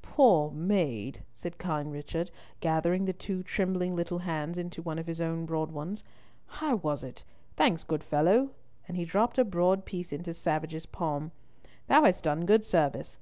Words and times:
"Poor 0.00 0.50
maid," 0.50 1.22
said 1.34 1.58
kind 1.58 1.92
Richard, 1.92 2.30
gathering 2.60 3.04
the 3.04 3.12
two 3.12 3.42
trembling 3.42 3.94
little 3.94 4.20
hands 4.20 4.56
into 4.56 4.80
one 4.80 4.98
of 4.98 5.06
his 5.06 5.20
own 5.20 5.44
broad 5.44 5.70
ones. 5.72 6.02
"How 6.46 6.76
was 6.76 7.04
it? 7.04 7.22
Thanks, 7.54 7.84
good 7.84 8.02
fellow," 8.02 8.52
and 8.88 8.96
he 8.96 9.04
dropped 9.04 9.36
a 9.36 9.44
broad 9.44 9.84
piece 9.84 10.10
into 10.10 10.32
Savage's 10.32 10.86
palm; 10.86 11.32
"thou 11.86 12.04
hast 12.04 12.24
done 12.24 12.46
good 12.46 12.64
service. 12.64 13.18